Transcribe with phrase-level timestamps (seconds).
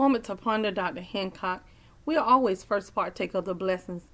[0.00, 1.02] Moment to ponder, Dr.
[1.02, 1.62] Hancock.
[2.06, 4.04] We always first partake of the blessings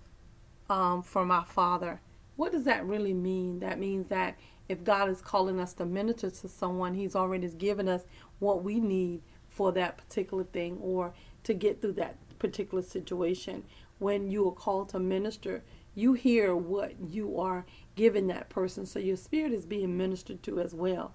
[0.68, 2.00] um, from our Father.
[2.34, 3.60] What does that really mean?
[3.60, 4.36] That means that
[4.68, 8.02] if God is calling us to minister to someone, He's already given us
[8.40, 11.14] what we need for that particular thing or
[11.44, 13.62] to get through that particular situation.
[14.00, 15.62] When you are called to minister,
[15.94, 17.64] you hear what you are
[17.94, 18.86] giving that person.
[18.86, 21.14] So your spirit is being ministered to as well.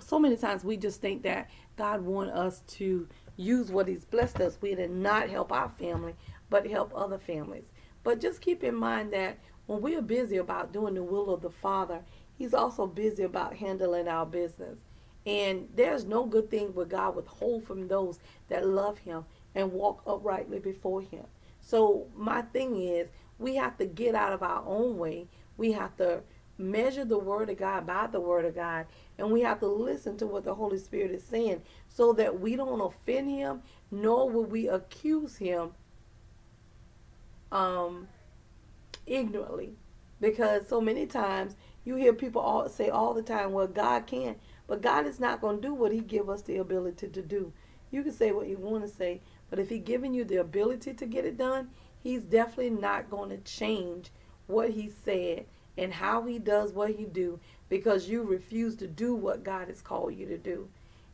[0.00, 3.06] So many times we just think that God wants us to
[3.38, 6.14] use what He's blessed us with and not help our family,
[6.50, 7.72] but help other families.
[8.04, 11.40] But just keep in mind that when we are busy about doing the will of
[11.40, 12.02] the Father,
[12.36, 14.80] He's also busy about handling our business.
[15.26, 19.24] And there's no good thing where God withhold from those that love Him
[19.54, 21.24] and walk uprightly before Him.
[21.60, 25.28] So my thing is, we have to get out of our own way.
[25.56, 26.22] We have to
[26.58, 28.86] measure the Word of God by the Word of God,
[29.16, 32.56] and we have to listen to what the Holy Spirit is saying, so that we
[32.56, 35.70] don't offend Him, nor will we accuse Him
[37.52, 38.08] um,
[39.06, 39.74] ignorantly.
[40.20, 44.38] Because so many times you hear people all say all the time, "Well, God can't,"
[44.66, 47.52] but God is not going to do what He give us the ability to do.
[47.90, 50.92] You can say what you want to say, but if He giving you the ability
[50.94, 54.10] to get it done, He's definitely not going to change
[54.46, 55.46] what He said
[55.78, 59.80] and how He does what He do because you refuse to do what God has
[59.80, 60.68] called you to do.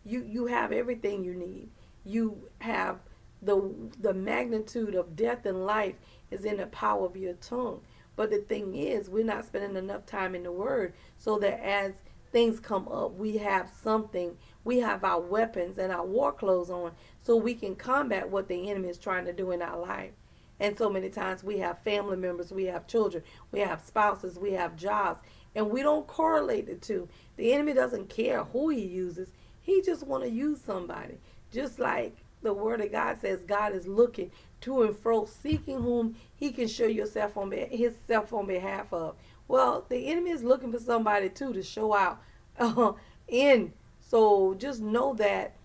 [0.05, 1.69] You you have everything you need.
[2.05, 2.99] You have
[3.43, 3.71] the
[4.01, 5.97] the magnitude of death and life
[6.31, 7.83] is in the power of your tongue.
[8.17, 11.95] But the thing is, we're not spending enough time in the Word so that as
[12.33, 16.93] things come up, we have something, we have our weapons and our war clothes on
[17.23, 20.13] so we can combat what the enemy is trying to do in our life.
[20.61, 24.53] And so many times we have family members, we have children, we have spouses, we
[24.53, 25.21] have jobs,
[25.55, 27.09] and we don't correlate the two.
[27.37, 29.31] The enemy doesn't care who he uses.
[29.61, 31.19] He just want to use somebody.
[31.53, 36.17] Just like the word of God says God is looking to and fro, seeking whom
[36.37, 39.17] he can show yourself on his self on behalf of.
[39.49, 42.21] Well, the enemy is looking for somebody too to show out
[42.59, 42.93] uh,
[43.29, 43.73] in.
[44.01, 45.57] So just know that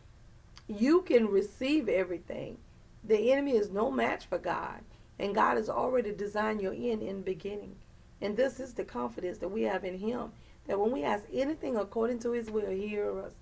[0.68, 2.58] you can receive everything.
[3.04, 4.82] The enemy is no match for God,
[5.18, 7.76] and God has already designed your end in the beginning.
[8.22, 10.32] And this is the confidence that we have in Him
[10.68, 13.34] that when we ask anything according to His will, He hears us.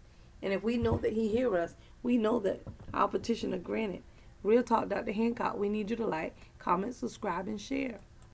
[0.41, 2.61] And if we know that He hears us, we know that
[2.93, 4.03] our petition is granted.
[4.43, 5.11] Real Talk, Dr.
[5.11, 7.99] Hancock, we need you to like, comment, subscribe, and share.